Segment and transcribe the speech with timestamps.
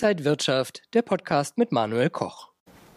[0.00, 2.50] Inside Wirtschaft, der Podcast mit Manuel Koch.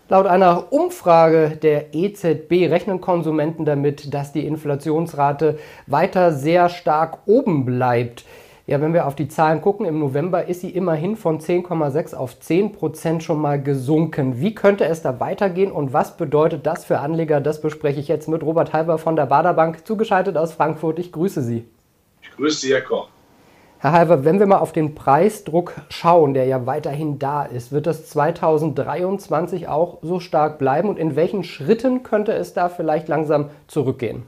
[0.07, 7.65] Laut einer Umfrage der EZB rechnen Konsumenten damit, dass die Inflationsrate weiter sehr stark oben
[7.65, 8.23] bleibt.
[8.67, 12.39] Ja, wenn wir auf die Zahlen gucken, im November ist sie immerhin von 10,6 auf
[12.39, 14.39] 10 Prozent schon mal gesunken.
[14.39, 17.41] Wie könnte es da weitergehen und was bedeutet das für Anleger?
[17.41, 20.99] Das bespreche ich jetzt mit Robert Halber von der Baderbank, zugeschaltet aus Frankfurt.
[20.99, 21.65] Ich grüße Sie.
[22.21, 23.09] Ich grüße Sie, Herr Koch.
[23.83, 27.87] Herr Halver, wenn wir mal auf den Preisdruck schauen, der ja weiterhin da ist, wird
[27.87, 33.49] das 2023 auch so stark bleiben und in welchen Schritten könnte es da vielleicht langsam
[33.65, 34.21] zurückgehen?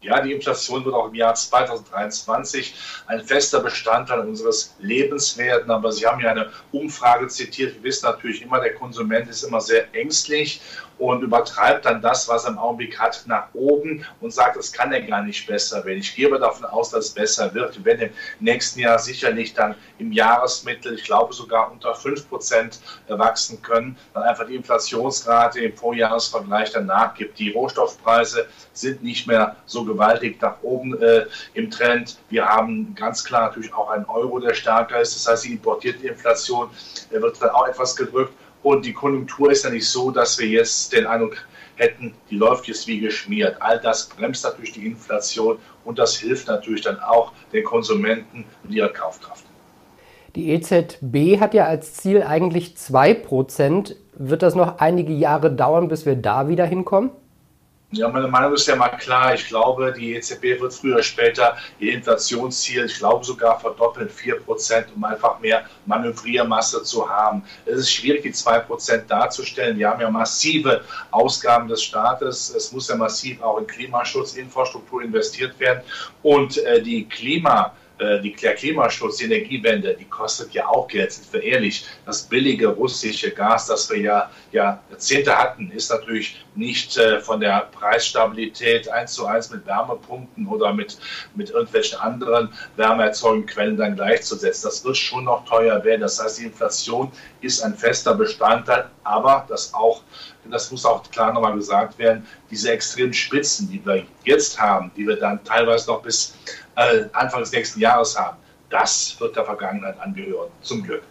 [0.00, 2.74] Ja, die Inflation wird auch im Jahr 2023
[3.06, 5.70] ein fester Bestandteil unseres Lebens werden.
[5.70, 7.76] Aber Sie haben ja eine Umfrage zitiert.
[7.76, 10.60] Wir wissen natürlich immer, der Konsument ist immer sehr ängstlich
[11.02, 14.92] und übertreibt dann das, was er im Augenblick hat, nach oben und sagt, es kann
[14.92, 15.98] ja gar nicht besser werden.
[15.98, 17.76] Ich gehe aber davon aus, dass es besser wird.
[17.76, 22.78] Wir werden im nächsten Jahr sicherlich dann im Jahresmittel, ich glaube sogar unter 5 Prozent
[23.08, 27.36] wachsen können, weil einfach die Inflationsrate im Vorjahresvergleich danach gibt.
[27.36, 32.18] Die Rohstoffpreise sind nicht mehr so gewaltig nach oben äh, im Trend.
[32.28, 35.16] Wir haben ganz klar natürlich auch einen Euro, der stärker ist.
[35.16, 36.70] Das heißt, die importierte Inflation
[37.10, 38.34] äh, wird dann auch etwas gedrückt.
[38.62, 41.36] Und die Konjunktur ist ja nicht so, dass wir jetzt den Eindruck
[41.76, 43.56] hätten, die läuft jetzt wie geschmiert.
[43.60, 48.72] All das bremst natürlich die Inflation und das hilft natürlich dann auch den Konsumenten und
[48.72, 49.44] ihrer Kaufkraft.
[50.34, 53.96] Die EZB hat ja als Ziel eigentlich 2%.
[54.14, 57.10] Wird das noch einige Jahre dauern, bis wir da wieder hinkommen?
[57.94, 59.34] Ja, meine Meinung ist ja mal klar.
[59.34, 64.84] Ich glaube, die EZB wird früher oder später ihr Inflationsziel, ich glaube sogar verdoppeln, 4%,
[64.96, 67.44] um einfach mehr Manövriermasse zu haben.
[67.66, 69.78] Es ist schwierig, die 2% darzustellen.
[69.78, 72.54] Wir haben ja massive Ausgaben des Staates.
[72.56, 75.82] Es muss ja massiv auch in Klimaschutzinfrastruktur investiert werden.
[76.22, 81.32] Und äh, die Klima- äh, die Klimaschutz, die Energiewende, die kostet ja auch Geld, sind
[81.32, 81.86] wir ehrlich.
[82.04, 87.38] Das billige russische Gas, das wir ja, ja Jahrzehnte hatten, ist natürlich nicht äh, von
[87.38, 90.98] der Preisstabilität eins zu eins mit Wärmepumpen oder mit,
[91.36, 94.68] mit irgendwelchen anderen wärmeerzeugenden Quellen dann gleichzusetzen.
[94.68, 96.00] Das wird schon noch teuer werden.
[96.00, 100.02] Das heißt, die Inflation ist ein fester Bestandteil, aber das auch
[100.50, 105.06] das muss auch klar nochmal gesagt werden, diese extremen Spitzen, die wir jetzt haben, die
[105.08, 106.34] wir dann teilweise noch bis
[106.76, 108.36] äh, Anfang des nächsten Jahres haben,
[108.70, 111.02] das wird der Vergangenheit angehören, zum Glück.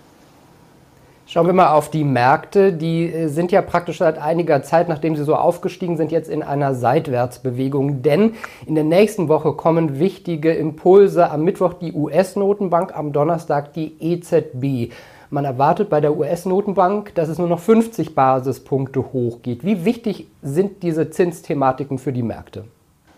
[1.25, 2.73] Schauen wir mal auf die Märkte.
[2.73, 6.43] Die äh, sind ja praktisch seit einiger Zeit, nachdem sie so aufgestiegen sind, jetzt in
[6.43, 8.01] einer Seitwärtsbewegung.
[8.01, 8.33] Denn
[8.65, 11.31] in der nächsten Woche kommen wichtige Impulse.
[11.31, 14.91] Am Mittwoch die US-Notenbank, am Donnerstag die EZB.
[15.33, 19.63] Man erwartet bei der US-Notenbank, dass es nur noch 50 Basispunkte hochgeht.
[19.63, 22.65] Wie wichtig sind diese Zinsthematiken für die Märkte?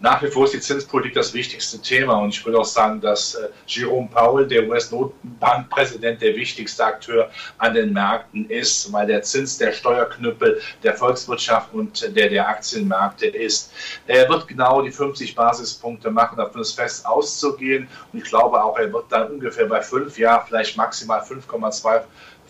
[0.03, 2.15] Nach wie vor ist die Zinspolitik das wichtigste Thema.
[2.15, 7.73] Und ich würde auch sagen, dass äh, Jerome Powell, der US-Notenbankpräsident, der wichtigste Akteur an
[7.73, 13.71] den Märkten ist, weil der Zins der Steuerknüppel der Volkswirtschaft und der der Aktienmärkte ist.
[14.05, 17.87] Er wird genau die 50 Basispunkte machen, davon ist fest auszugehen.
[18.11, 22.01] Und ich glaube auch, er wird dann ungefähr bei fünf Jahren vielleicht maximal 5,2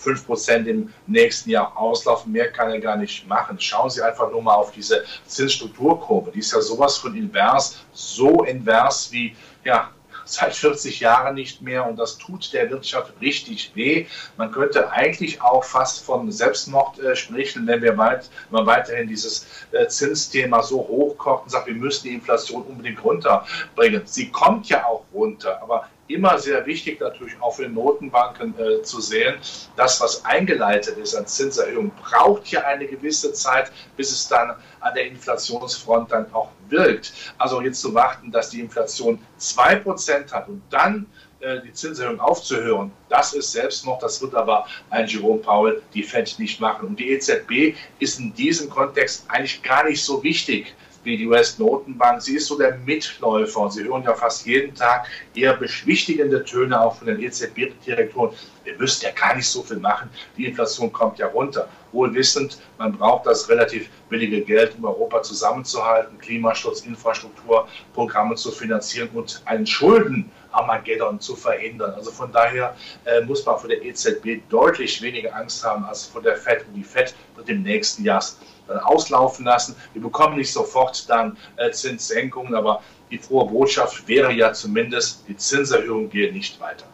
[0.03, 2.31] 5 Prozent im nächsten Jahr auslaufen.
[2.31, 3.59] Mehr kann er gar nicht machen.
[3.59, 6.31] Schauen Sie einfach nur mal auf diese Zinsstrukturkurve.
[6.31, 9.89] Die ist ja sowas von invers, so invers wie, ja,
[10.25, 14.05] seit 40 Jahren nicht mehr und das tut der Wirtschaft richtig weh.
[14.37, 19.07] Man könnte eigentlich auch fast von Selbstmord äh, sprechen, wenn wir weit, wenn man weiterhin
[19.07, 24.03] dieses äh, Zinsthema so hochkocht und sagt, wir müssen die Inflation unbedingt runterbringen.
[24.05, 28.99] Sie kommt ja auch runter, aber immer sehr wichtig natürlich auch für Notenbanken äh, zu
[28.99, 29.35] sehen,
[29.75, 34.93] das, was eingeleitet ist an Zinserhöhung, braucht ja eine gewisse Zeit, bis es dann an
[34.93, 37.13] der Inflationsfront dann auch wirkt.
[37.37, 41.05] Also jetzt zu warten, dass die Inflation 2% hat und dann
[41.39, 46.03] äh, die Zinserhöhung aufzuhören, das ist selbst noch, das wird aber ein Jerome Powell, die
[46.03, 46.87] Fed nicht machen.
[46.87, 52.21] Und die EZB ist in diesem Kontext eigentlich gar nicht so wichtig wie die US-Notenbank.
[52.21, 56.79] Sie ist so der Mitläufer und Sie hören ja fast jeden Tag eher beschwichtigende Töne
[56.79, 58.35] auch von den EZB-Direktoren.
[58.63, 60.09] Wir müssen ja gar nicht so viel machen.
[60.37, 61.67] Die Inflation kommt ja runter.
[61.91, 69.09] Wohl wissend, man braucht das relativ billige Geld, um Europa zusammenzuhalten, Klimaschutz, Infrastrukturprogramme zu finanzieren
[69.13, 71.93] und einen Schulden Armageddon zu verhindern.
[71.95, 72.75] Also von daher
[73.05, 76.65] äh, muss man von der EZB deutlich weniger Angst haben als von der FED.
[76.67, 78.23] Und die FED wird im nächsten Jahr
[78.67, 79.75] dann auslaufen lassen.
[79.93, 82.81] Wir bekommen nicht sofort dann äh, Zinssenkungen, aber
[83.11, 86.85] die frohe Botschaft wäre ja zumindest, die Zinserhöhung geht nicht weiter.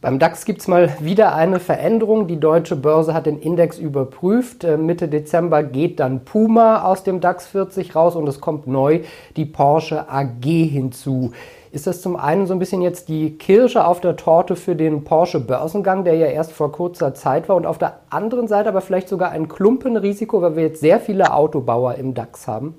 [0.00, 2.28] Beim DAX gibt es mal wieder eine Veränderung.
[2.28, 4.62] Die deutsche Börse hat den Index überprüft.
[4.62, 9.00] Äh, Mitte Dezember geht dann Puma aus dem DAX 40 raus und es kommt neu
[9.36, 11.32] die Porsche AG hinzu.
[11.70, 15.04] Ist das zum einen so ein bisschen jetzt die Kirsche auf der Torte für den
[15.04, 18.80] Porsche Börsengang, der ja erst vor kurzer Zeit war und auf der anderen Seite aber
[18.80, 22.74] vielleicht sogar ein Klumpenrisiko, weil wir jetzt sehr viele Autobauer im DAX haben?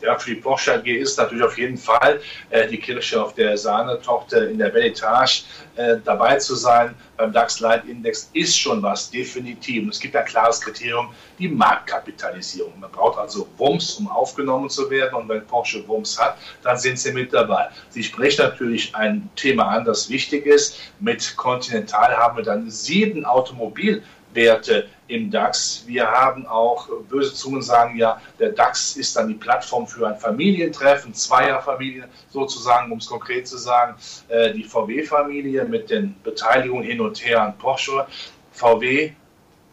[0.00, 3.56] Ja, für die Porsche AG ist natürlich auf jeden Fall äh, die Kirsche auf der
[3.56, 5.42] Sahnetochter in der Belletage
[5.76, 6.94] äh, dabei zu sein.
[7.16, 9.84] Beim DAX Light Index ist schon was, definitiv.
[9.84, 12.72] Und es gibt ein klares Kriterium, die Marktkapitalisierung.
[12.80, 15.14] Man braucht also Wumms, um aufgenommen zu werden.
[15.14, 17.68] Und wenn Porsche Wumms hat, dann sind sie mit dabei.
[17.90, 20.78] Sie spricht natürlich ein Thema an, das wichtig ist.
[20.98, 24.02] Mit Continental haben wir dann sieben Automobil-
[24.34, 25.84] Werte im DAX.
[25.86, 30.16] Wir haben auch, böse Zungen sagen ja, der DAX ist dann die Plattform für ein
[30.16, 33.96] Familientreffen, Zweierfamilien sozusagen, um es konkret zu sagen,
[34.28, 38.06] äh, die VW-Familie mit den Beteiligungen hin und her an Porsche.
[38.52, 39.12] VW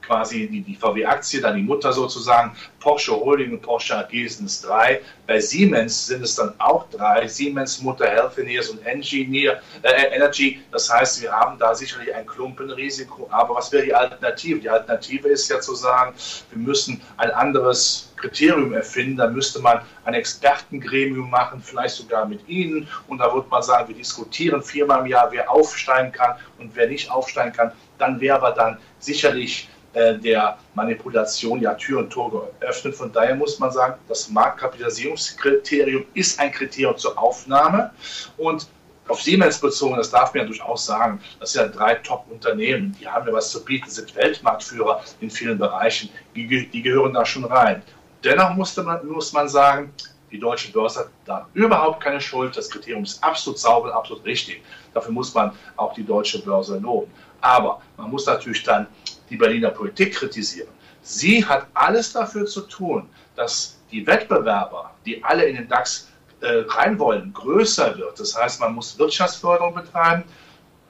[0.07, 2.55] quasi die, die VW-Aktie, dann die Mutter sozusagen.
[2.79, 5.01] Porsche Holding und Porsche AG sind es drei.
[5.27, 7.27] Bei Siemens sind es dann auch drei.
[7.27, 10.61] Siemens, Mutter Healthineers und Engineer, äh, Energy.
[10.71, 13.27] Das heißt, wir haben da sicherlich ein Klumpenrisiko.
[13.29, 14.59] Aber was wäre die Alternative?
[14.59, 16.15] Die Alternative ist ja zu sagen,
[16.49, 19.17] wir müssen ein anderes Kriterium erfinden.
[19.17, 22.87] Da müsste man ein Expertengremium machen, vielleicht sogar mit Ihnen.
[23.07, 26.87] Und da würde man sagen, wir diskutieren viermal im Jahr, wer aufsteigen kann und wer
[26.87, 27.71] nicht aufsteigen kann.
[27.97, 32.95] Dann wäre aber dann sicherlich der Manipulation ja Tür und Tor geöffnet.
[32.95, 37.91] Von daher muss man sagen, das Marktkapitalisierungskriterium ist ein Kriterium zur Aufnahme
[38.37, 38.67] und
[39.07, 43.07] auf Siemens bezogen, das darf man ja durchaus sagen, das sind ja drei Top-Unternehmen, die
[43.07, 47.45] haben ja was zu bieten, sind Weltmarktführer in vielen Bereichen, die, die gehören da schon
[47.45, 47.81] rein.
[48.23, 49.93] Dennoch musste man, muss man sagen,
[50.31, 52.57] die deutsche Börse hat da überhaupt keine Schuld.
[52.57, 54.61] Das Kriterium ist absolut sauber, absolut richtig.
[54.93, 57.09] Dafür muss man auch die deutsche Börse loben.
[57.39, 58.87] Aber man muss natürlich dann
[59.29, 60.69] die Berliner Politik kritisieren.
[61.01, 66.09] Sie hat alles dafür zu tun, dass die Wettbewerber, die alle in den DAX
[66.41, 68.19] äh, rein wollen, größer wird.
[68.19, 70.23] Das heißt, man muss Wirtschaftsförderung betreiben,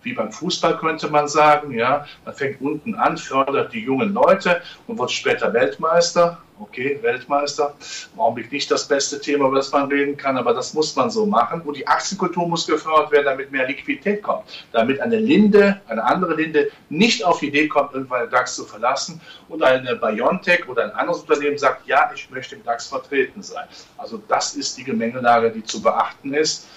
[0.01, 1.71] wie beim Fußball könnte man sagen.
[1.71, 7.75] Ja, man fängt unten an, fördert die jungen Leute und wird später Weltmeister okay, Weltmeister,
[8.13, 11.09] im Augenblick nicht das beste Thema, über das man reden kann, aber das muss man
[11.09, 11.61] so machen.
[11.61, 16.35] Und die Aktienkultur muss gefördert werden, damit mehr Liquidität kommt, damit eine Linde, eine andere
[16.35, 20.85] Linde nicht auf die Idee kommt, irgendwann den DAX zu verlassen und eine Biontech oder
[20.85, 23.67] ein anderes Unternehmen sagt, ja, ich möchte im DAX vertreten sein.
[23.97, 26.67] Also das ist die Gemengelage, die zu beachten ist.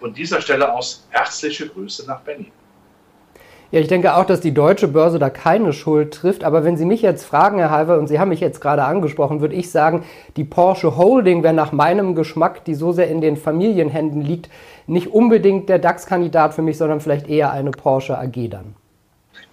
[0.00, 2.52] Von dieser Stelle aus herzliche Grüße nach Berlin.
[3.72, 6.44] Ja, ich denke auch, dass die deutsche Börse da keine Schuld trifft.
[6.44, 9.40] Aber wenn Sie mich jetzt fragen, Herr Halver, und Sie haben mich jetzt gerade angesprochen,
[9.40, 10.04] würde ich sagen,
[10.36, 14.48] die Porsche Holding wäre nach meinem Geschmack, die so sehr in den Familienhänden liegt,
[14.86, 18.76] nicht unbedingt der DAX-Kandidat für mich, sondern vielleicht eher eine Porsche AG dann.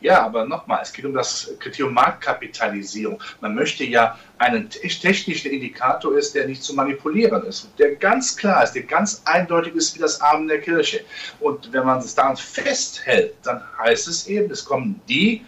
[0.04, 3.24] Ja, aber nochmal, es geht um das Kriterium Marktkapitalisierung.
[3.40, 8.66] Man möchte ja einen technischen Indikator ist, der nicht zu manipulieren ist, der ganz klar
[8.66, 11.06] ist, der ganz eindeutig ist wie das Abend der Kirche.
[11.40, 15.46] Und wenn man es daran festhält, dann heißt es eben, es kommen die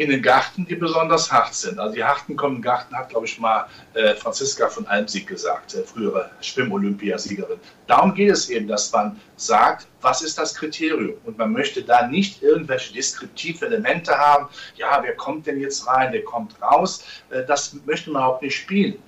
[0.00, 1.78] in den Garten, die besonders hart sind.
[1.78, 5.82] Also die harten kommen Garten, hat, glaube ich, mal äh, Franziska von Almsieg gesagt, äh,
[5.82, 7.58] frühere Schwimm-Olympiasiegerin.
[7.86, 11.18] Darum geht es eben, dass man sagt, was ist das Kriterium?
[11.26, 14.48] Und man möchte da nicht irgendwelche deskriptive Elemente haben.
[14.76, 17.04] Ja, wer kommt denn jetzt rein, wer kommt raus?
[17.28, 18.98] Äh, das möchte man auch nicht spielen.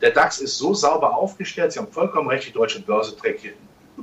[0.00, 3.52] Der DAX ist so sauber aufgestellt, Sie haben vollkommen recht, die deutsche Börse trägt hier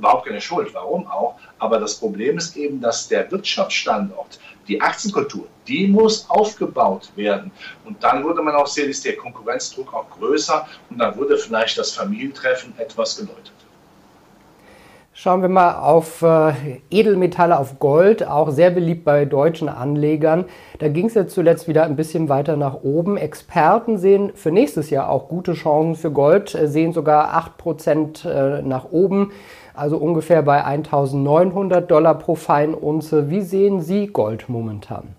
[0.00, 1.38] überhaupt keine Schuld, warum auch.
[1.58, 7.52] Aber das Problem ist eben, dass der Wirtschaftsstandort, die Aktienkultur, die muss aufgebaut werden.
[7.84, 11.78] Und dann würde man auch sehen, ist der Konkurrenzdruck auch größer und dann würde vielleicht
[11.78, 13.52] das Familientreffen etwas geläutet.
[15.22, 16.54] Schauen wir mal auf äh,
[16.90, 20.46] Edelmetalle, auf Gold, auch sehr beliebt bei deutschen Anlegern.
[20.78, 23.18] Da ging es jetzt zuletzt wieder ein bisschen weiter nach oben.
[23.18, 28.62] Experten sehen für nächstes Jahr auch gute Chancen für Gold, äh, sehen sogar 8% äh,
[28.62, 29.32] nach oben
[29.74, 33.28] also ungefähr bei 1900 Dollar pro Feinunze.
[33.28, 35.16] Wie sehen Sie Gold momentan?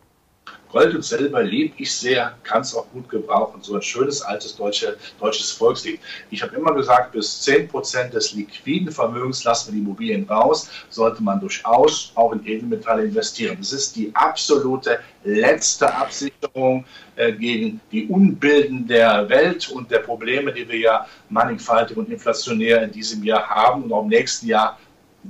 [0.72, 3.62] Gold und Silber liebe ich sehr, kann es auch gut gebrauchen.
[3.62, 6.00] So ein schönes altes deutsche, deutsches Volkslied.
[6.30, 11.22] Ich habe immer gesagt, bis 10% des liquiden Vermögens lassen wir die Immobilien raus, sollte
[11.22, 13.58] man durchaus auch in Edelmetalle investieren.
[13.60, 16.86] Das ist die absolute letzte Absicherung
[17.18, 22.84] äh, gegen die Unbilden der Welt und der Probleme, die wir ja mannigfaltig und inflationär
[22.84, 24.80] in diesem Jahr haben und auch im nächsten Jahr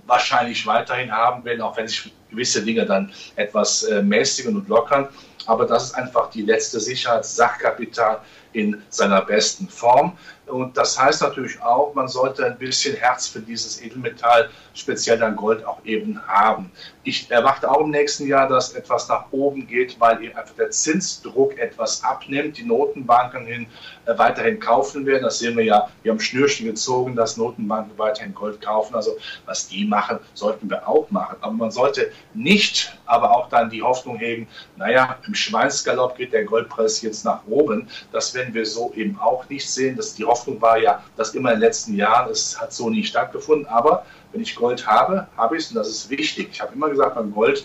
[0.06, 5.08] wahrscheinlich weiterhin haben werden, auch wenn sich gewisse Dinge dann etwas äh, mäßigen und lockern.
[5.46, 8.22] Aber das ist einfach die letzte Sicherheit, Sachkapital
[8.54, 10.18] in seiner besten Form.
[10.52, 15.36] Und das heißt natürlich auch, man sollte ein bisschen Herz für dieses Edelmetall, speziell dann
[15.36, 16.72] Gold, auch eben haben.
[17.04, 20.70] Ich erwarte auch im nächsten Jahr, dass etwas nach oben geht, weil eben einfach der
[20.70, 23.68] Zinsdruck etwas abnimmt, die Notenbanken hin,
[24.06, 25.24] äh, weiterhin kaufen werden.
[25.24, 28.96] Das sehen wir ja, wir haben Schnürchen gezogen, dass Notenbanken weiterhin Gold kaufen.
[28.96, 31.38] Also was die machen, sollten wir auch machen.
[31.42, 36.46] Aber man sollte nicht aber auch dann die Hoffnung hegen, naja, im Schweinsgalopp geht der
[36.46, 37.88] Goldpreis jetzt nach oben.
[38.12, 39.96] Das werden wir so eben auch nicht sehen.
[39.98, 43.04] Das, die Hoffnung war ja, dass immer in den letzten Jahren, es hat so nie
[43.04, 43.66] stattgefunden.
[43.68, 46.50] Aber wenn ich Gold habe, habe ich es und das ist wichtig.
[46.52, 47.64] Ich habe immer gesagt, beim Gold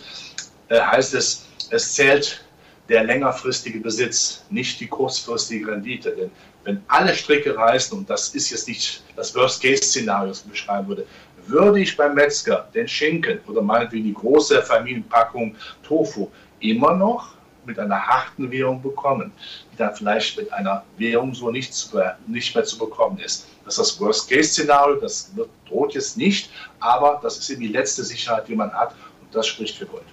[0.69, 2.43] äh, heißt es, es zählt
[2.89, 6.11] der längerfristige Besitz, nicht die kurzfristige Rendite.
[6.11, 6.31] Denn
[6.63, 11.05] wenn alle Stricke reißen, und das ist jetzt nicht das Worst-Case-Szenario, das ich beschreiben würde,
[11.45, 16.29] würde ich beim Metzger den Schinken oder meinetwegen die große Familienpackung Tofu
[16.59, 17.36] immer noch
[17.67, 19.31] mit einer harten Währung bekommen,
[19.71, 23.47] die dann vielleicht mit einer Währung so nicht, zu, nicht mehr zu bekommen ist.
[23.65, 28.03] Das ist das Worst-Case-Szenario, das wird, droht jetzt nicht, aber das ist eben die letzte
[28.03, 30.03] Sicherheit, die man hat und das spricht für Gold.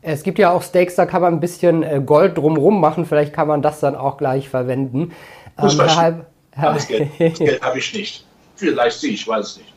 [0.00, 3.32] Es gibt ja auch Steaks, da kann man ein bisschen äh, Gold drumrum machen, vielleicht
[3.32, 5.12] kann man das dann auch gleich verwenden.
[5.58, 8.24] Ähm, Herr Herr das Geld, Geld habe ich nicht.
[8.56, 9.71] Vielleicht Sie, ich weiß es nicht.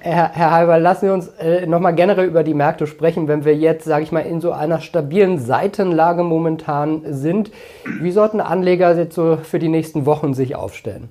[0.00, 3.56] Herr, Herr Halber, lassen Sie uns äh, nochmal generell über die Märkte sprechen, wenn wir
[3.56, 7.50] jetzt, sage ich mal, in so einer stabilen Seitenlage momentan sind.
[7.84, 11.10] Wie sollten Anleger jetzt so für die nächsten Wochen sich aufstellen?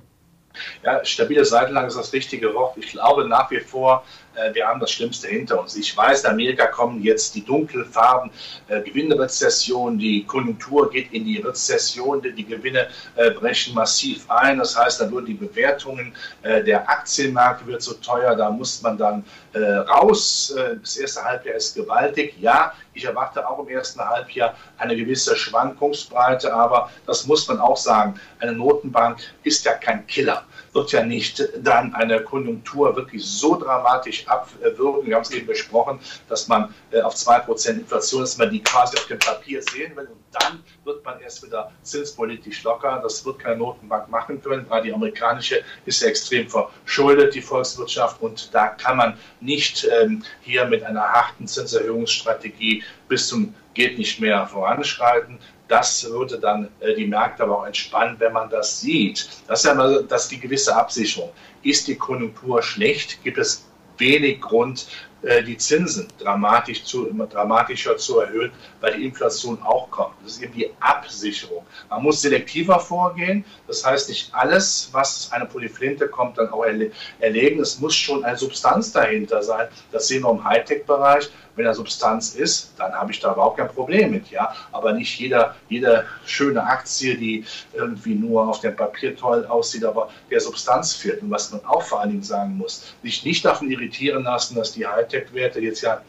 [0.82, 2.76] Ja, stabile Seitenlage ist das richtige Wort.
[2.76, 4.04] Ich glaube nach wie vor,
[4.52, 5.76] wir haben das Schlimmste hinter uns.
[5.76, 8.30] Ich weiß, in Amerika kommen jetzt die dunklen Farben,
[8.68, 14.58] äh, Gewinnrezession, die Konjunktur geht in die Rezession, die Gewinne äh, brechen massiv ein.
[14.58, 18.96] Das heißt, da würden die Bewertungen, äh, der Aktienmarkt wird so teuer, da muss man
[18.96, 20.54] dann äh, raus.
[20.56, 22.34] Äh, das erste Halbjahr ist gewaltig.
[22.40, 27.76] Ja, ich erwarte auch im ersten Halbjahr eine gewisse Schwankungsbreite, aber das muss man auch
[27.76, 28.20] sagen.
[28.40, 34.26] Eine Notenbank ist ja kein Killer wird ja nicht dann eine Konjunktur wirklich so dramatisch
[34.30, 35.06] abwirken.
[35.06, 38.96] Wir haben es eben besprochen, dass man äh, auf 2% Inflation, dass man die quasi
[38.96, 40.06] auf dem Papier sehen will.
[40.06, 43.00] Und dann wird man erst wieder zinspolitisch locker.
[43.02, 48.20] Das wird keine Notenbank machen können, weil die amerikanische ist ja extrem verschuldet, die Volkswirtschaft.
[48.22, 54.20] Und da kann man nicht ähm, hier mit einer harten Zinserhöhungsstrategie bis zum geht nicht
[54.20, 55.38] mehr voranschreiten.
[55.68, 59.28] Das würde dann äh, die Märkte aber auch entspannen, wenn man das sieht.
[59.46, 61.30] Das ist ja mal die gewisse Absicherung.
[61.62, 63.22] Ist die Konjunktur schlecht?
[63.22, 63.69] Gibt es
[64.00, 64.86] wenig Grund,
[65.22, 70.14] äh, die Zinsen dramatisch zu, dramatischer zu erhöhen, weil die Inflation auch kommt.
[70.24, 71.64] Das ist eben die Absicherung.
[71.90, 73.44] Man muss selektiver vorgehen.
[73.66, 77.60] Das heißt, nicht alles, was eine Polyflinte kommt, dann auch erlegen.
[77.60, 79.68] Es muss schon eine Substanz dahinter sein.
[79.92, 81.28] Das sehen wir im Hightech-Bereich.
[81.60, 84.54] Wenn da Substanz ist, dann habe ich da überhaupt kein Problem mit, ja.
[84.72, 90.08] Aber nicht jeder, jede schöne Aktie, die irgendwie nur auf dem Papier toll aussieht, aber
[90.30, 91.20] der Substanz fehlt.
[91.20, 94.72] Und was man auch vor allen Dingen sagen muss, sich nicht davon irritieren lassen, dass
[94.72, 96.00] die Hightech-Werte jetzt ja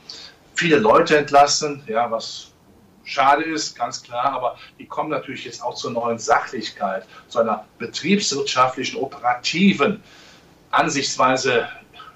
[0.55, 2.51] viele Leute entlassen, ja, was
[3.03, 7.65] schade ist, ganz klar, aber die kommen natürlich jetzt auch zur neuen Sachlichkeit, zu einer
[7.77, 10.01] betriebswirtschaftlichen, operativen
[10.69, 11.67] Ansichtsweise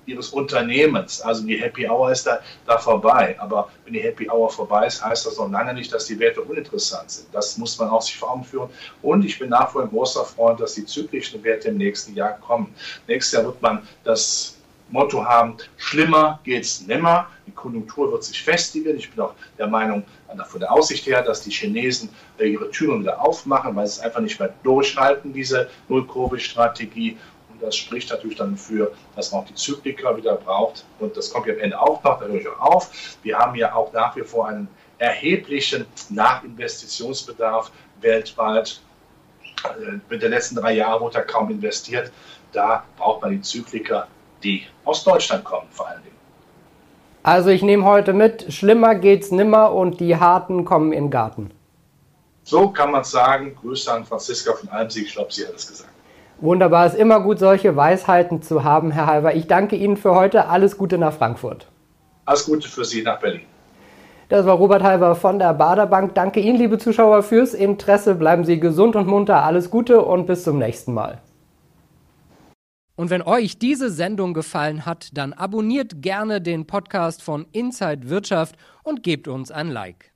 [0.05, 1.21] ihres Unternehmens.
[1.21, 3.35] Also die Happy Hour ist da, da vorbei.
[3.39, 6.41] Aber wenn die Happy Hour vorbei ist, heißt das noch lange nicht, dass die Werte
[6.41, 7.27] uninteressant sind.
[7.33, 8.69] Das muss man auch sich vor Augen führen.
[9.01, 12.15] Und ich bin nach wie vor ein großer Freund, dass die zyklischen Werte im nächsten
[12.15, 12.73] Jahr kommen.
[13.07, 14.55] Nächstes Jahr wird man das
[14.89, 17.27] Motto haben, schlimmer geht's nimmer.
[17.47, 18.97] Die Konjunktur wird sich festigen.
[18.97, 20.03] Ich bin auch der Meinung,
[20.47, 22.09] von der Aussicht her, dass die Chinesen
[22.39, 27.17] ihre Türen wieder aufmachen, weil sie es einfach nicht mehr durchhalten, diese Null-Covid-Strategie.
[27.55, 30.83] Und das spricht natürlich dann für, dass man auch die Zyklika wieder braucht.
[30.99, 33.17] Und das kommt ja am Ende auch noch, da höre ich auch auf.
[33.23, 37.71] Wir haben ja auch nach wie vor einen erheblichen Nachinvestitionsbedarf
[38.01, 38.81] weltweit.
[39.63, 42.11] Äh, mit den letzten drei Jahren wurde da kaum investiert.
[42.51, 44.07] Da braucht man die Zyklika,
[44.43, 46.15] die aus Deutschland kommen vor allen Dingen.
[47.23, 51.51] Also ich nehme heute mit, schlimmer geht's nimmer und die Harten kommen in den Garten.
[52.43, 53.55] So kann man sagen.
[53.55, 55.89] Grüße an Franziska von Almsieg, ich glaube, sie hat es gesagt.
[56.39, 59.35] Wunderbar, es ist immer gut, solche Weisheiten zu haben, Herr Halver.
[59.35, 60.47] Ich danke Ihnen für heute.
[60.47, 61.67] Alles Gute nach Frankfurt.
[62.25, 63.41] Alles Gute für Sie nach Berlin.
[64.27, 66.15] Das war Robert Halver von der Baderbank.
[66.15, 68.15] Danke Ihnen, liebe Zuschauer, fürs Interesse.
[68.15, 69.43] Bleiben Sie gesund und munter.
[69.43, 71.21] Alles Gute und bis zum nächsten Mal.
[72.95, 78.55] Und wenn euch diese Sendung gefallen hat, dann abonniert gerne den Podcast von Inside Wirtschaft
[78.83, 80.14] und gebt uns ein Like.